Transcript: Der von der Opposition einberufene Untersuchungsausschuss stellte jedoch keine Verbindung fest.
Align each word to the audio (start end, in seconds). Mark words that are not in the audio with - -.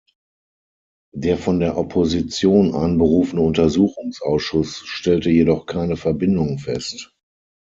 Der 1.13 1.37
von 1.37 1.59
der 1.59 1.77
Opposition 1.77 2.73
einberufene 2.73 3.43
Untersuchungsausschuss 3.43 4.77
stellte 4.77 5.29
jedoch 5.29 5.67
keine 5.67 5.95
Verbindung 5.95 6.57
fest. 6.57 7.13